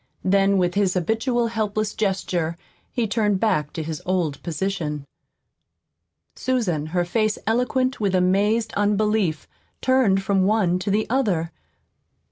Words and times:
Then, 0.23 0.57
with 0.57 0.73
his 0.73 0.95
habitual 0.95 1.45
helpless 1.49 1.93
gesture, 1.93 2.57
he 2.91 3.05
turned 3.05 3.39
back 3.39 3.71
to 3.73 3.83
his 3.83 4.01
old 4.03 4.41
position. 4.41 5.05
Susan, 6.35 6.87
her 6.87 7.05
face 7.05 7.37
eloquent 7.45 7.99
with 7.99 8.15
amazed 8.15 8.73
unbelief, 8.75 9.47
turned 9.79 10.23
from 10.23 10.45
one 10.47 10.79
to 10.79 10.89
the 10.89 11.07
other. 11.07 11.51